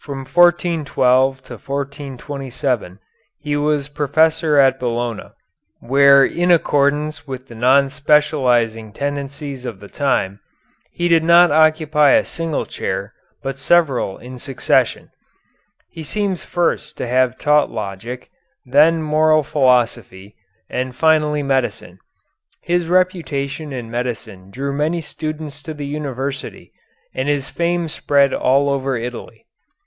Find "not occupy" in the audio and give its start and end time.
11.24-12.12